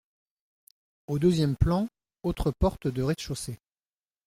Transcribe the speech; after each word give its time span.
Au 1.05 1.19
deuxième 1.19 1.55
plan, 1.55 1.87
autre 2.23 2.49
porte 2.49 2.87
de 2.87 3.03
rez-de-chaussée. 3.03 3.59